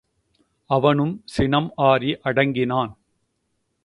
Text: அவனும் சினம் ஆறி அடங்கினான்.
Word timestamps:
அவனும் 0.69 1.21
சினம் 1.25 1.71
ஆறி 1.75 2.17
அடங்கினான். 2.21 2.91